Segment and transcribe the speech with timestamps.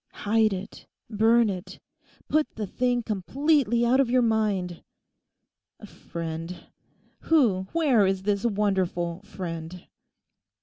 [0.25, 1.79] Hide it; burn it;
[2.27, 4.81] put the thing completely out of your mind.
[5.79, 6.65] A friend!
[7.25, 9.85] Who, where is this wonderful friend?